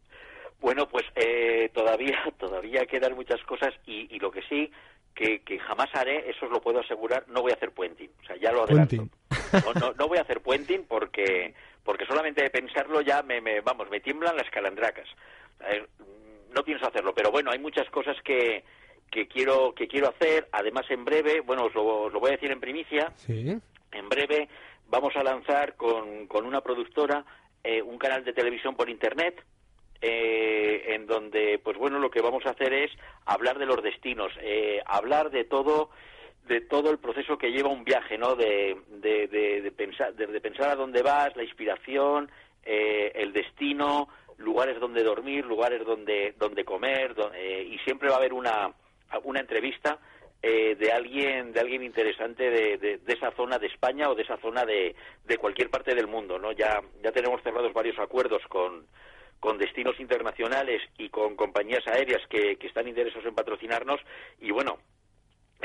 Bueno, 0.62 0.88
pues 0.88 1.04
eh, 1.16 1.70
todavía 1.74 2.18
todavía 2.40 2.86
quedan 2.86 3.16
muchas 3.16 3.42
cosas 3.44 3.74
y, 3.86 4.18
lo 4.20 4.32
que 4.32 4.42
sí 4.50 4.72
que, 5.14 5.42
que, 5.42 5.60
jamás 5.60 5.90
haré, 5.94 6.30
eso 6.30 6.46
os 6.46 6.52
lo 6.52 6.62
puedo 6.62 6.80
asegurar, 6.80 7.26
no 7.28 7.42
voy 7.42 7.52
a 7.52 7.56
hacer 7.56 7.72
puenting. 7.72 8.10
O 8.24 8.26
sea, 8.26 8.36
ya 8.38 8.52
lo 8.52 8.64
adelanto. 8.64 8.96
No, 8.96 9.74
no, 9.80 9.94
no 9.94 10.08
voy 10.08 10.18
a 10.18 10.22
hacer 10.22 10.42
puenting 10.42 10.86
porque 10.88 11.54
porque 11.84 12.06
solamente 12.06 12.44
de 12.44 12.50
pensarlo 12.50 13.02
ya 13.02 13.22
me, 13.24 13.62
vamos, 13.62 13.90
me 13.90 14.00
tiemblan 14.00 14.38
las 14.38 14.50
calandracas. 14.50 15.08
Eh, 15.68 15.86
no 16.56 16.64
pienso 16.64 16.88
hacerlo, 16.88 17.14
pero 17.14 17.32
bueno, 17.32 17.52
hay 17.52 17.60
muchas 17.60 17.90
cosas 17.90 18.16
que, 18.24 18.64
que 19.12 19.28
quiero 19.28 19.74
que 19.74 19.88
quiero 19.88 20.10
hacer. 20.10 20.48
Además, 20.52 20.86
en 20.90 21.04
breve, 21.04 21.42
bueno, 21.42 21.66
os 21.66 21.74
lo, 21.74 22.20
voy 22.20 22.30
a 22.30 22.34
decir 22.34 22.52
en 22.52 22.60
primicia. 22.60 23.12
En 23.28 24.10
breve 24.10 24.48
vamos 24.88 25.16
a 25.16 25.24
lanzar 25.24 25.76
con, 25.76 26.28
con 26.28 26.46
una 26.46 26.62
productora 26.62 27.26
eh, 27.64 27.82
un 27.82 27.98
canal 27.98 28.24
de 28.24 28.34
televisión 28.34 28.76
por 28.76 28.90
internet. 28.90 29.44
Eh, 30.06 30.96
en 30.96 31.08
donde, 31.08 31.62
pues 31.64 31.78
bueno, 31.78 31.98
lo 31.98 32.12
que 32.12 32.20
vamos 32.20 32.46
a 32.46 32.50
hacer 32.50 32.74
es 32.74 32.92
hablar 33.26 33.58
de 33.58 33.66
los 33.66 33.82
destinos, 33.82 34.34
hablar 34.86 35.32
de 35.32 35.46
todo 35.46 35.92
de 36.48 36.62
todo 36.62 36.92
el 36.92 36.98
proceso 36.98 37.38
que 37.38 37.52
lleva 37.52 37.70
un 37.70 37.84
viaje, 37.84 38.18
¿no? 38.18 38.36
De, 38.36 38.78
de, 38.90 39.28
de, 39.28 39.72
pensar, 39.72 40.14
de, 40.14 40.42
pensar 40.42 40.70
a 40.70 40.76
dónde 40.76 41.02
vas, 41.02 41.36
la 41.36 41.44
inspiración, 41.44 42.30
eh, 42.64 43.12
el 43.16 43.32
destino, 43.32 44.10
lugares 44.38 44.80
donde 44.80 45.04
dormir, 45.04 45.46
lugares 45.46 45.86
donde, 45.86 46.34
donde 46.38 46.66
comer, 46.66 47.16
eh, 47.34 47.68
y 47.70 47.78
siempre 47.80 48.10
va 48.10 48.16
a 48.16 48.18
haber 48.18 48.34
una, 48.34 48.74
una 49.24 49.40
entrevista 49.40 50.00
eh, 50.42 50.76
de 50.76 50.92
alguien 50.92 51.54
de 51.54 51.62
alguien 51.62 51.84
interesante 51.84 52.50
de, 52.50 52.78
de, 52.78 53.14
esa 53.14 53.32
zona 53.32 53.58
de 53.58 53.68
España 53.68 54.10
o 54.10 54.16
de 54.16 54.24
esa 54.24 54.36
zona 54.38 54.66
de, 54.66 54.94
de 55.24 55.38
cualquier 55.38 55.70
parte 55.70 55.96
del 55.96 56.08
mundo, 56.08 56.38
¿no? 56.38 56.52
Ya, 56.52 56.82
ya 57.02 57.14
tenemos 57.14 57.42
cerrados 57.42 57.72
varios 57.72 57.98
acuerdos 57.98 58.42
con, 58.50 58.86
con 59.40 59.58
destinos 59.58 59.98
internacionales 60.02 60.82
y 60.98 61.08
con 61.08 61.38
compañías 61.38 61.88
aéreas 61.88 62.22
que, 62.28 62.58
que 62.58 62.68
están 62.68 62.90
interesados 62.90 63.26
en 63.26 63.36
patrocinarnos 63.36 64.02
y 64.42 64.52
bueno, 64.52 64.80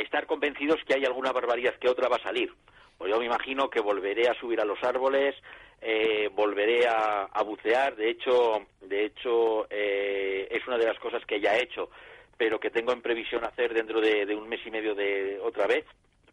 estar 0.09 0.27
convencidos 0.27 0.83
que 0.87 0.95
hay 0.95 1.05
alguna 1.05 1.33
barbaridad 1.33 1.75
que 1.75 1.89
otra 1.89 2.09
va 2.09 2.17
a 2.17 2.23
salir. 2.23 2.51
Pues 2.97 3.11
yo 3.13 3.19
me 3.19 3.27
imagino 3.27 3.69
que 3.69 3.81
volveré 3.81 4.27
a 4.27 4.35
subir 4.41 4.59
a 4.59 4.65
los 4.65 4.83
árboles, 4.83 5.35
eh, 5.83 6.31
volveré 6.33 6.87
a, 6.89 7.43
bucear. 7.45 7.95
De 7.95 8.11
hecho, 8.11 8.67
de 8.81 9.05
hecho 9.05 9.67
eh, 9.71 10.49
es 10.51 10.67
una 10.67 10.79
de 10.79 10.87
las 10.87 10.99
cosas 10.99 11.25
que 11.27 11.41
ya 11.41 11.55
he 11.57 11.63
hecho, 11.63 11.91
pero 12.39 12.59
que 12.59 12.71
tengo 12.71 12.93
en 12.93 13.03
previsión 13.03 13.45
hacer 13.45 13.75
dentro 13.75 14.01
de, 14.01 14.35
un 14.35 14.49
mes 14.49 14.61
y 14.65 14.71
medio 14.71 14.95
de 14.95 15.39
otra 15.43 15.67
vez 15.67 15.85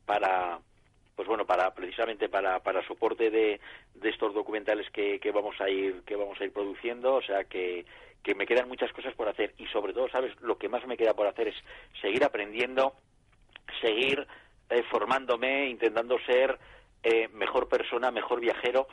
para, 0.05 0.57
pues 1.17 1.27
bueno, 1.27 1.45
para 1.45 1.73
precisamente 1.73 2.29
para, 2.29 2.59
para 2.59 2.87
soporte 2.87 3.29
de, 3.29 3.59
de 3.93 4.09
estos 4.09 4.33
documentales 4.33 4.89
que, 4.91 5.19
que 5.19 5.31
vamos 5.31 5.59
a 5.59 5.69
ir 5.69 6.01
que 6.05 6.15
vamos 6.15 6.39
a 6.39 6.45
ir 6.45 6.53
produciendo. 6.53 7.15
O 7.15 7.21
sea 7.21 7.43
que 7.43 7.85
que 8.23 8.33
me 8.33 8.47
quedan 8.47 8.67
muchas 8.67 8.91
cosas 8.91 9.13
por 9.13 9.29
hacer 9.29 9.53
y 9.59 9.67
sobre 9.67 9.93
todo, 9.93 10.09
sabes, 10.09 10.33
lo 10.41 10.57
que 10.57 10.67
más 10.67 10.83
me 10.87 10.97
queda 10.97 11.13
por 11.13 11.27
hacer 11.27 11.49
es 11.49 11.55
seguir 12.01 12.23
aprendiendo 12.23 12.95
seguir 13.81 14.25
eh, 14.69 14.83
formándome, 14.89 15.69
intentando 15.69 16.17
ser 16.25 16.57
eh, 17.03 17.27
mejor 17.29 17.67
persona, 17.67 18.11
mejor 18.11 18.39
viajero 18.39 18.87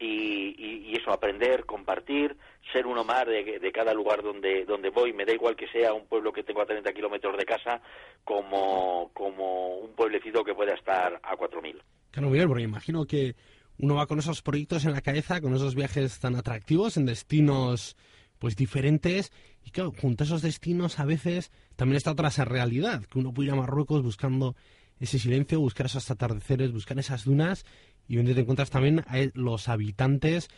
y, 0.00 0.96
eso, 0.96 1.12
aprender, 1.12 1.64
compartir, 1.64 2.36
ser 2.72 2.86
uno 2.86 3.04
más 3.04 3.26
de, 3.26 3.70
cada 3.72 3.92
lugar 3.92 4.22
donde, 4.22 4.64
donde 4.64 4.90
voy. 4.90 5.12
Me 5.12 5.24
da 5.24 5.32
igual 5.32 5.56
que 5.56 5.68
sea 5.68 5.92
un 5.92 6.06
pueblo 6.06 6.32
que 6.32 6.42
tengo 6.42 6.62
a 6.62 6.66
30 6.66 6.92
kilómetros 6.92 7.36
de 7.36 7.44
casa 7.44 7.80
como, 8.24 9.10
como 9.12 9.76
un 9.78 9.94
pueblecito 9.94 10.44
que 10.44 10.54
pueda 10.54 10.74
estar 10.74 11.20
a 11.22 11.36
4.000. 11.36 11.82
Claro, 12.10 12.30
Miguel, 12.30 12.48
porque 12.48 12.62
imagino 12.62 13.04
que 13.06 13.34
uno 13.78 13.96
va 13.96 14.06
con 14.06 14.18
esos 14.18 14.42
proyectos 14.42 14.84
en 14.84 14.92
la 14.92 15.00
cabeza, 15.00 15.40
con 15.40 15.54
esos 15.54 15.74
viajes 15.74 16.18
tan 16.20 16.36
atractivos 16.36 16.96
en 16.96 17.06
destinos 17.06 17.96
pues 18.38 18.56
diferentes 18.56 19.32
y 19.64 19.70
claro, 19.70 19.92
junto 20.00 20.24
a 20.24 20.26
esos 20.26 20.42
destinos 20.42 20.98
a 20.98 21.04
veces 21.04 21.50
también 21.76 21.96
está 21.96 22.12
otra 22.12 22.28
esa 22.28 22.44
realidad, 22.44 23.04
que 23.04 23.18
uno 23.18 23.32
puede 23.32 23.48
ir 23.48 23.52
a 23.52 23.56
Marruecos 23.56 24.02
buscando 24.02 24.56
ese 25.00 25.18
silencio, 25.18 25.60
buscar 25.60 25.86
esos 25.86 26.10
atardeceres, 26.10 26.72
buscar 26.72 26.98
esas 26.98 27.24
dunas 27.24 27.64
y 28.08 28.16
donde 28.16 28.34
te 28.34 28.40
encuentras 28.40 28.70
también 28.70 29.00
a 29.00 29.16
los 29.34 29.68
habitantes 29.68 30.48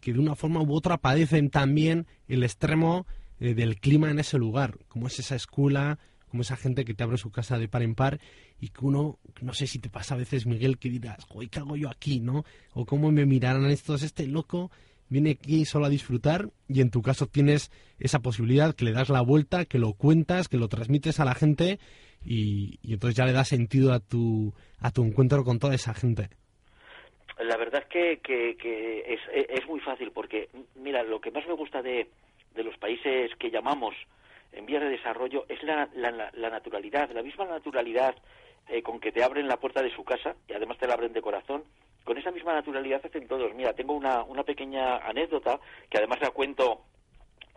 que 0.00 0.12
de 0.12 0.18
una 0.18 0.34
forma 0.34 0.60
u 0.62 0.72
otra 0.74 0.98
padecen 0.98 1.50
también 1.50 2.06
el 2.28 2.42
extremo 2.42 3.06
eh, 3.40 3.54
del 3.54 3.80
clima 3.80 4.10
en 4.10 4.18
ese 4.18 4.38
lugar, 4.38 4.78
como 4.88 5.06
es 5.06 5.18
esa 5.18 5.34
escuela, 5.34 5.98
como 6.28 6.42
esa 6.42 6.56
gente 6.56 6.84
que 6.84 6.94
te 6.94 7.04
abre 7.04 7.16
su 7.16 7.30
casa 7.30 7.58
de 7.58 7.68
par 7.68 7.82
en 7.82 7.94
par 7.94 8.20
y 8.60 8.68
que 8.68 8.84
uno, 8.84 9.18
no 9.40 9.54
sé 9.54 9.66
si 9.66 9.78
te 9.78 9.88
pasa 9.88 10.14
a 10.14 10.18
veces, 10.18 10.46
Miguel, 10.46 10.78
que 10.78 10.90
dirás, 10.90 11.24
¿qué 11.50 11.58
hago 11.58 11.76
yo 11.76 11.88
aquí, 11.88 12.20
no? 12.20 12.44
O 12.72 12.84
cómo 12.84 13.12
me 13.12 13.24
mirarán 13.24 13.66
estos, 13.70 14.02
este 14.02 14.26
loco 14.26 14.70
viene 15.08 15.32
aquí 15.32 15.64
solo 15.64 15.86
a 15.86 15.90
disfrutar 15.90 16.50
y 16.68 16.80
en 16.80 16.90
tu 16.90 17.02
caso 17.02 17.26
tienes 17.26 17.70
esa 17.98 18.20
posibilidad 18.20 18.74
que 18.74 18.84
le 18.84 18.92
das 18.92 19.08
la 19.08 19.20
vuelta, 19.20 19.64
que 19.64 19.78
lo 19.78 19.92
cuentas, 19.92 20.48
que 20.48 20.56
lo 20.56 20.68
transmites 20.68 21.20
a 21.20 21.24
la 21.24 21.34
gente 21.34 21.78
y, 22.24 22.78
entonces 22.82 23.16
ya 23.16 23.24
le 23.24 23.32
da 23.32 23.44
sentido 23.44 23.92
a 23.92 24.00
tu, 24.00 24.52
a 24.80 24.90
tu 24.90 25.04
encuentro 25.04 25.44
con 25.44 25.58
toda 25.58 25.74
esa 25.74 25.94
gente. 25.94 26.30
La 27.38 27.56
verdad 27.56 27.82
es 27.90 28.20
que, 28.20 28.56
es, 29.06 29.20
es, 29.32 29.66
muy 29.66 29.80
fácil 29.80 30.12
porque, 30.12 30.48
mira, 30.76 31.02
lo 31.02 31.20
que 31.20 31.32
más 31.32 31.46
me 31.46 31.54
gusta 31.54 31.82
de, 31.82 32.08
de 32.54 32.62
los 32.62 32.76
países 32.78 33.30
que 33.38 33.50
llamamos 33.50 33.94
en 34.52 34.66
vías 34.66 34.82
de 34.82 34.88
desarrollo 34.88 35.44
es 35.48 35.62
la, 35.62 35.88
la, 35.94 36.50
naturalidad, 36.50 37.10
la 37.10 37.22
misma 37.22 37.44
naturalidad 37.44 38.14
eh, 38.68 38.82
con 38.82 39.00
que 39.00 39.12
te 39.12 39.24
abren 39.24 39.48
la 39.48 39.58
puerta 39.58 39.82
de 39.82 39.94
su 39.94 40.04
casa 40.04 40.36
y 40.48 40.52
además 40.52 40.78
te 40.78 40.86
la 40.86 40.94
abren 40.94 41.12
de 41.12 41.22
corazón 41.22 41.64
con 42.04 42.18
esa 42.18 42.30
misma 42.30 42.52
naturalidad 42.52 43.00
hacen 43.04 43.26
todos. 43.26 43.54
Mira, 43.54 43.72
tengo 43.72 43.94
una, 43.94 44.22
una 44.22 44.44
pequeña 44.44 44.98
anécdota 44.98 45.58
que 45.90 45.98
además 45.98 46.20
la 46.20 46.30
cuento 46.30 46.82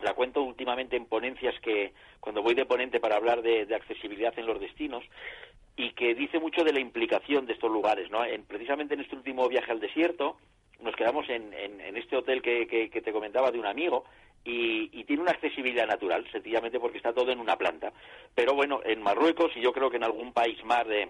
la 0.01 0.13
cuento 0.13 0.43
últimamente 0.43 0.95
en 0.95 1.05
ponencias 1.05 1.55
que 1.59 1.93
cuando 2.19 2.43
voy 2.43 2.53
de 2.53 2.65
ponente 2.65 2.99
para 2.99 3.15
hablar 3.15 3.41
de, 3.41 3.63
accesibilidad 3.73 4.37
en 4.37 4.45
los 4.45 4.59
destinos 4.59 5.03
y 5.75 5.91
que 5.93 6.13
dice 6.13 6.39
mucho 6.39 6.63
de 6.63 6.73
la 6.73 6.79
implicación 6.79 7.45
de 7.45 7.53
estos 7.53 7.71
lugares, 7.71 8.09
¿no? 8.11 8.23
En, 8.23 8.43
precisamente 8.43 8.93
en 8.93 9.01
este 9.01 9.15
último 9.15 9.47
viaje 9.47 9.71
al 9.71 9.79
desierto 9.79 10.37
nos 10.81 10.95
quedamos 10.95 11.27
en, 11.29 11.51
en, 11.53 11.97
este 11.97 12.15
hotel 12.15 12.43
que, 12.43 12.67
que, 12.67 13.01
te 13.01 13.11
comentaba 13.11 13.49
de 13.51 13.59
un 13.59 13.65
amigo 13.65 14.05
y, 14.45 14.91
y, 14.93 15.03
tiene 15.05 15.23
una 15.23 15.31
accesibilidad 15.31 15.87
natural, 15.87 16.23
sencillamente 16.31 16.79
porque 16.79 16.97
está 16.97 17.13
todo 17.13 17.31
en 17.31 17.39
una 17.39 17.55
planta. 17.55 17.91
Pero 18.35 18.53
bueno, 18.53 18.81
en 18.85 19.01
Marruecos 19.01 19.51
y 19.55 19.61
yo 19.61 19.73
creo 19.73 19.89
que 19.89 19.97
en 19.97 20.03
algún 20.03 20.33
país 20.33 20.63
más 20.63 20.87
de, 20.87 21.09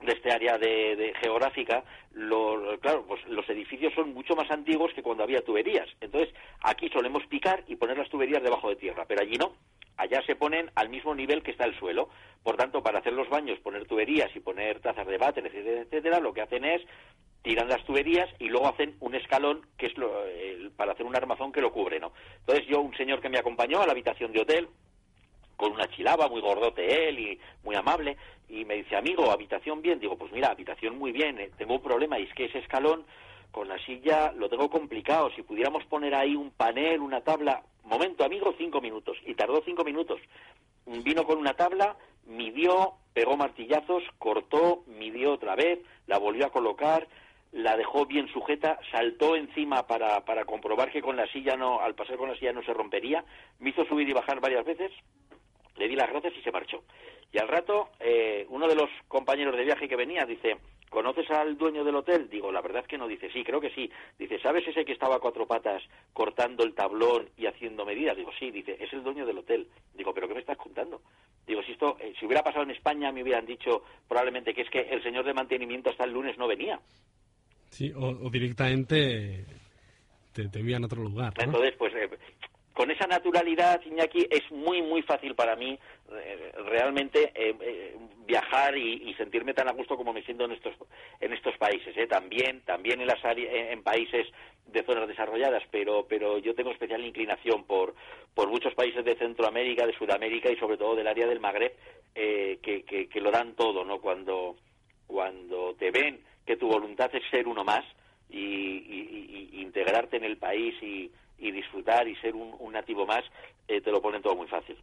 de 0.00 0.12
este 0.12 0.32
área 0.32 0.58
de, 0.58 1.14
geográfica, 1.22 1.82
claro, 2.80 3.04
pues 3.06 3.24
los 3.28 3.48
edificios 3.48 3.92
son 3.94 4.12
mucho 4.12 4.34
más 4.34 4.50
antiguos 4.50 4.92
que 4.94 5.02
cuando 5.02 5.24
había 5.24 5.44
tuberías. 5.44 5.88
Entonces, 6.00 6.34
aquí 6.62 6.88
solemos 6.90 7.26
picar 7.26 7.64
y 7.66 7.76
poner 7.76 7.98
las 7.98 8.10
tuberías 8.10 8.42
debajo 8.42 8.68
de 8.68 8.76
tierra, 8.76 9.04
pero 9.06 9.22
allí 9.22 9.36
no. 9.36 9.54
allá 9.96 10.20
se 10.26 10.36
ponen 10.36 10.70
al 10.74 10.88
mismo 10.88 11.14
nivel 11.14 11.42
que 11.42 11.52
está 11.52 11.64
el 11.64 11.78
suelo. 11.78 12.08
Por 12.42 12.56
tanto, 12.56 12.82
para 12.82 12.98
hacer 12.98 13.14
los 13.14 13.28
baños, 13.28 13.58
poner 13.60 13.86
tuberías 13.86 14.34
y 14.36 14.40
poner 14.40 14.80
tazas 14.80 15.06
de 15.06 15.16
váter, 15.16 15.46
etcétera, 15.46 15.82
etcétera, 15.82 16.20
lo 16.20 16.34
que 16.34 16.42
hacen 16.42 16.64
es 16.64 16.82
tiran 17.44 17.68
las 17.68 17.84
tuberías 17.84 18.28
y 18.38 18.48
luego 18.48 18.68
hacen 18.68 18.96
un 19.00 19.14
escalón 19.14 19.66
que 19.76 19.86
es 19.86 19.98
lo, 19.98 20.10
para 20.76 20.92
hacer 20.92 21.04
un 21.04 21.14
armazón 21.14 21.52
que 21.52 21.60
lo 21.60 21.72
cubre, 21.72 22.00
¿no? 22.00 22.12
Entonces 22.40 22.66
yo, 22.66 22.80
un 22.80 22.96
señor 22.96 23.20
que 23.20 23.28
me 23.28 23.38
acompañó 23.38 23.82
a 23.82 23.86
la 23.86 23.92
habitación 23.92 24.32
de 24.32 24.40
hotel, 24.40 24.68
con 25.56 25.72
una 25.72 25.88
chilaba, 25.88 26.28
muy 26.28 26.40
gordote 26.40 27.08
él 27.08 27.18
y 27.18 27.40
muy 27.62 27.76
amable, 27.76 28.16
y 28.48 28.64
me 28.64 28.74
dice, 28.74 28.96
amigo, 28.96 29.30
habitación 29.30 29.82
bien. 29.82 30.00
Digo, 30.00 30.16
pues 30.16 30.32
mira, 30.32 30.48
habitación 30.50 30.98
muy 30.98 31.12
bien, 31.12 31.38
eh, 31.38 31.50
tengo 31.56 31.74
un 31.74 31.82
problema, 31.82 32.18
y 32.18 32.24
es 32.24 32.34
que 32.34 32.46
ese 32.46 32.58
escalón 32.58 33.04
con 33.50 33.68
la 33.68 33.78
silla 33.78 34.32
lo 34.32 34.48
tengo 34.48 34.68
complicado. 34.68 35.30
Si 35.36 35.42
pudiéramos 35.42 35.84
poner 35.86 36.14
ahí 36.14 36.34
un 36.34 36.50
panel, 36.50 37.00
una 37.00 37.20
tabla. 37.20 37.62
Momento, 37.84 38.24
amigo, 38.24 38.52
cinco 38.58 38.80
minutos. 38.80 39.16
Y 39.24 39.34
tardó 39.34 39.62
cinco 39.64 39.84
minutos. 39.84 40.20
Vino 40.86 41.24
con 41.24 41.38
una 41.38 41.54
tabla, 41.54 41.96
midió, 42.26 42.94
pegó 43.12 43.36
martillazos, 43.36 44.02
cortó, 44.18 44.82
midió 44.86 45.32
otra 45.32 45.54
vez, 45.54 45.78
la 46.06 46.18
volvió 46.18 46.46
a 46.46 46.50
colocar, 46.50 47.06
la 47.52 47.76
dejó 47.76 48.04
bien 48.06 48.26
sujeta, 48.28 48.80
saltó 48.90 49.36
encima 49.36 49.86
para, 49.86 50.24
para 50.24 50.44
comprobar 50.44 50.90
que 50.90 51.00
con 51.00 51.16
la 51.16 51.26
silla 51.28 51.56
no, 51.56 51.80
al 51.80 51.94
pasar 51.94 52.16
con 52.16 52.28
la 52.28 52.36
silla 52.36 52.52
no 52.52 52.64
se 52.64 52.74
rompería, 52.74 53.24
me 53.60 53.70
hizo 53.70 53.84
subir 53.84 54.08
y 54.08 54.12
bajar 54.12 54.40
varias 54.40 54.64
veces, 54.64 54.90
le 55.76 55.88
di 55.88 55.96
las 55.96 56.10
gracias 56.10 56.34
y 56.36 56.42
se 56.42 56.52
marchó. 56.52 56.84
Y 57.32 57.38
al 57.38 57.48
rato, 57.48 57.90
eh, 57.98 58.46
uno 58.48 58.68
de 58.68 58.76
los 58.76 58.88
compañeros 59.08 59.56
de 59.56 59.64
viaje 59.64 59.88
que 59.88 59.96
venía 59.96 60.24
dice, 60.24 60.56
¿conoces 60.88 61.28
al 61.30 61.58
dueño 61.58 61.82
del 61.82 61.96
hotel? 61.96 62.28
Digo, 62.30 62.52
la 62.52 62.60
verdad 62.60 62.82
es 62.82 62.88
que 62.88 62.96
no. 62.96 63.08
Dice, 63.08 63.28
sí, 63.32 63.42
creo 63.42 63.60
que 63.60 63.70
sí. 63.70 63.90
Dice, 64.16 64.38
¿sabes 64.38 64.66
ese 64.68 64.84
que 64.84 64.92
estaba 64.92 65.16
a 65.16 65.18
cuatro 65.18 65.46
patas 65.46 65.82
cortando 66.12 66.62
el 66.62 66.74
tablón 66.74 67.28
y 67.36 67.46
haciendo 67.46 67.84
medidas? 67.84 68.16
Digo, 68.16 68.30
sí. 68.38 68.52
Dice, 68.52 68.76
es 68.78 68.92
el 68.92 69.02
dueño 69.02 69.26
del 69.26 69.38
hotel. 69.38 69.66
Digo, 69.94 70.14
¿pero 70.14 70.28
qué 70.28 70.34
me 70.34 70.40
estás 70.40 70.56
contando? 70.56 71.02
Digo, 71.44 71.60
si 71.64 71.72
esto, 71.72 71.96
eh, 71.98 72.14
si 72.18 72.24
hubiera 72.24 72.44
pasado 72.44 72.62
en 72.62 72.70
España, 72.70 73.10
me 73.10 73.24
hubieran 73.24 73.46
dicho 73.46 73.82
probablemente 74.06 74.54
que 74.54 74.62
es 74.62 74.70
que 74.70 74.82
el 74.82 75.02
señor 75.02 75.24
de 75.24 75.34
mantenimiento 75.34 75.90
hasta 75.90 76.04
el 76.04 76.12
lunes 76.12 76.38
no 76.38 76.46
venía. 76.46 76.78
Sí, 77.70 77.92
o, 77.96 78.30
directamente 78.30 79.44
te, 80.32 80.48
te 80.48 80.60
en 80.60 80.84
otro 80.84 81.02
lugar. 81.02 81.34
Entonces, 81.36 81.74
pues 81.76 81.92
eh, 81.94 82.08
con 82.74 82.90
esa 82.90 83.06
naturalidad, 83.06 83.80
Iñaki, 83.86 84.26
es 84.28 84.50
muy, 84.50 84.82
muy 84.82 85.02
fácil 85.02 85.36
para 85.36 85.54
mí 85.54 85.78
eh, 86.10 86.52
realmente 86.66 87.32
eh, 87.34 87.54
eh, 87.60 87.96
viajar 88.26 88.76
y, 88.76 89.14
sentirme 89.14 89.54
tan 89.54 89.68
a 89.68 89.72
gusto 89.72 89.96
como 89.96 90.12
me 90.12 90.24
siento 90.24 90.44
en 90.44 90.52
estos, 90.52 90.74
en 91.20 91.32
estos 91.32 91.56
países. 91.56 91.94
También, 92.08 92.62
también 92.62 93.00
en, 93.00 93.06
las 93.06 93.24
en 93.24 93.80
países 93.84 94.26
de 94.66 94.82
zonas 94.82 95.06
desarrolladas, 95.06 95.62
pero, 95.70 96.06
pero 96.08 96.38
yo 96.38 96.56
tengo 96.56 96.72
especial 96.72 97.04
inclinación 97.04 97.62
por, 97.64 97.94
por 98.34 98.50
muchos 98.50 98.74
países 98.74 99.04
de 99.04 99.14
Centroamérica, 99.16 99.86
de 99.86 99.96
Sudamérica 99.96 100.50
y 100.50 100.56
sobre 100.56 100.76
todo 100.76 100.96
del 100.96 101.06
área 101.06 101.28
del 101.28 101.38
Magreb, 101.38 101.76
que, 102.12 102.84
que, 102.84 103.20
lo 103.20 103.30
dan 103.30 103.54
todo, 103.54 103.84
¿no? 103.84 104.00
Cuando, 104.00 104.56
cuando 105.06 105.74
te 105.78 105.92
ven 105.92 106.24
que 106.44 106.56
tu 106.56 106.66
voluntad 106.66 107.14
es 107.14 107.22
ser 107.30 107.46
uno 107.46 107.62
más 107.62 107.84
y, 108.28 108.38
y 108.38 109.60
integrarte 109.60 110.16
en 110.16 110.24
el 110.24 110.38
país 110.38 110.74
y 110.82 111.12
y 111.38 111.50
disfrutar 111.50 112.08
y 112.08 112.16
ser 112.16 112.34
un, 112.34 112.72
nativo 112.72 113.06
más, 113.06 113.24
eh, 113.68 113.80
te 113.80 113.90
lo 113.90 114.00
ponen 114.00 114.22
todo 114.22 114.34
muy 114.34 114.46
fácil. 114.48 114.76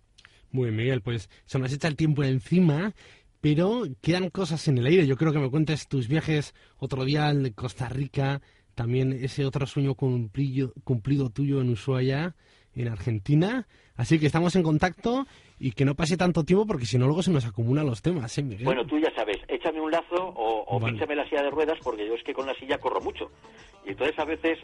Muy 0.52 0.66
bien, 0.66 0.76
Miguel, 0.76 1.02
pues 1.02 1.30
se 1.46 1.60
nos 1.60 1.74
echa 1.74 1.88
el 1.88 1.96
tiempo 1.96 2.24
encima, 2.24 2.94
pero 3.40 3.84
quedan 4.02 4.30
cosas 4.30 4.68
en 4.68 4.78
el 4.78 4.86
aire. 4.86 5.08
Yo 5.08 5.18
creo 5.18 5.32
que 5.32 5.40
me 5.40 5.50
cuentes 5.50 5.88
tus 5.88 6.08
viajes 6.08 6.54
otro 6.78 7.06
día 7.06 7.28
al 7.28 7.54
Costa 7.56 7.90
Rica, 7.90 8.42
también 8.76 9.14
ese 9.14 9.46
otro 9.46 9.66
sueño 9.66 9.96
cumplido, 9.96 10.74
cumplido 10.84 11.30
tuyo 11.30 11.62
en 11.62 11.70
Ushuaia, 11.70 12.36
en 12.76 12.88
Argentina. 12.88 13.68
Así 13.96 14.20
que 14.20 14.26
estamos 14.26 14.56
en 14.56 14.64
contacto 14.64 15.26
y 15.60 15.72
que 15.72 15.86
no 15.86 15.96
pase 15.96 16.18
tanto 16.18 16.44
tiempo 16.44 16.66
porque 16.66 16.86
si 16.86 16.98
no 16.98 17.06
luego 17.06 17.22
se 17.22 17.32
nos 17.32 17.46
acumulan 17.46 17.86
los 17.86 18.02
temas, 18.02 18.36
¿eh, 18.38 18.44
Miguel? 18.44 18.66
Bueno, 18.66 18.86
tú 18.86 18.98
ya 19.00 19.14
sabes, 19.16 19.38
échame 19.48 19.80
un 19.82 19.92
lazo 19.92 20.16
o, 20.16 20.64
o 20.64 20.80
la 20.80 21.30
silla 21.30 21.44
de 21.44 21.52
ruedas 21.52 21.78
porque 21.84 22.08
yo 22.08 22.16
es 22.16 22.24
que 22.24 22.34
con 22.34 22.48
la 22.48 22.56
silla 22.56 22.78
corro 22.78 23.02
mucho. 23.02 23.32
Y 23.86 23.90
entonces 23.90 24.18
a 24.18 24.26
veces 24.26 24.60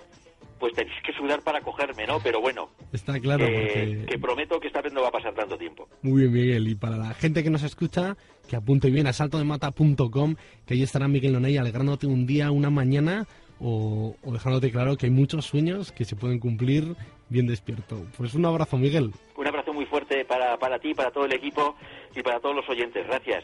pues 0.60 0.74
tenéis 0.74 0.96
que 1.06 1.14
sudar 1.14 1.42
para 1.42 1.62
cogerme, 1.62 2.06
¿no? 2.06 2.20
Pero 2.20 2.42
bueno. 2.42 2.70
Está 2.92 3.20
claro. 3.20 3.46
Que 3.46 4.18
prometo 4.22 4.60
que 4.60 4.68
esta 4.68 4.82
vez 4.82 4.94
no 4.94 5.02
va 5.02 5.10
a 5.10 5.12
pasar 5.12 5.34
tanto 5.34 5.58
tiempo. 5.58 5.88
Muy 6.02 6.22
bien, 6.22 6.34
Miguel. 6.34 6.68
Y 6.68 6.76
para 6.76 6.98
la 6.98 7.14
gente 7.14 7.44
que 7.44 7.50
nos 7.50 7.64
escucha, 7.64 8.18
que 8.48 8.56
apunte 8.56 8.90
bien 8.90 9.08
a 9.08 9.14
saltodemata.com, 9.14 10.36
que 10.66 10.74
ahí 10.74 10.84
estará 10.84 11.08
Miguel 11.08 11.34
Noney 11.34 11.58
alegrándote 11.58 12.08
un 12.08 12.26
día, 12.26 12.52
una 12.52 12.70
mañana, 12.70 13.28
o, 13.60 14.16
dejándote 14.24 14.72
claro 14.72 14.98
que 14.98 15.08
hay 15.08 15.12
muchos 15.12 15.46
sueños 15.46 15.92
que 15.92 16.06
se 16.06 16.16
pueden 16.16 16.40
cumplir 16.40 16.96
bien 17.30 17.48
despierto. 17.48 18.06
Pues 18.18 18.34
un 18.34 18.46
abrazo, 18.46 18.78
Miguel. 18.78 19.12
Un 19.36 19.48
abrazo 19.48 19.74
muy 19.74 19.86
fuerte 19.86 20.26
para, 20.26 20.58
para 20.58 20.80
ti, 20.80 20.94
para 20.94 21.12
todo 21.12 21.26
el 21.26 21.34
equipo 21.34 21.76
y 22.16 22.22
para 22.22 22.40
todos 22.40 22.56
los 22.56 22.70
oyentes. 22.70 23.06
Gracias. 23.08 23.44